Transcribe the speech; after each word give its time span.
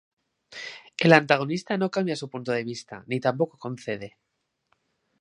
El 0.97 1.13
antagonista 1.13 1.77
no 1.77 1.91
cambia 1.91 2.15
su 2.15 2.27
punto 2.27 2.51
de 2.51 2.63
vista, 2.63 3.03
ni 3.05 3.19
tampoco 3.19 3.59
concede. 3.59 4.17